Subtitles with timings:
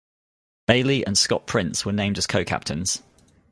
[0.65, 3.03] Bailey and Scott Prince were named as co-captains.